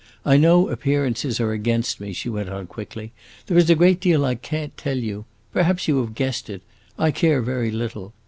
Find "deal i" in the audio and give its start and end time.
3.99-4.33